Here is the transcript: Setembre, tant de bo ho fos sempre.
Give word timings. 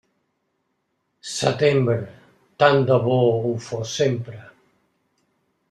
Setembre, 1.31 1.99
tant 2.63 2.81
de 2.89 2.99
bo 3.05 3.21
ho 3.37 3.55
fos 3.69 3.95
sempre. 4.01 4.43